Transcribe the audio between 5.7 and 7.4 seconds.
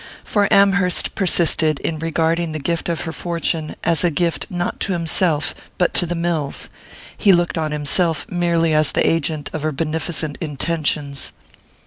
but to the mills: he